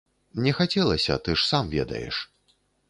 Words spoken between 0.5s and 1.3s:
хацелася,